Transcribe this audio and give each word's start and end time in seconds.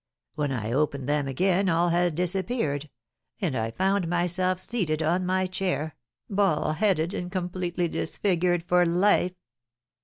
When 0.33 0.51
I 0.51 0.71
opened 0.71 1.07
them 1.07 1.27
again 1.27 1.69
all 1.69 1.89
had 1.89 2.15
disappeared, 2.15 2.89
and 3.39 3.55
I 3.55 3.69
found 3.69 4.07
myself 4.07 4.59
seated 4.59 5.03
on 5.03 5.27
my 5.27 5.45
chair, 5.45 5.95
bald 6.27 6.77
headed 6.77 7.13
and 7.13 7.31
completely 7.31 7.87
disfigured 7.87 8.63
for 8.63 8.83
life. 8.83 9.35